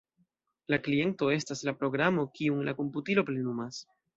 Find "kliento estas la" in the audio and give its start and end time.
0.87-1.75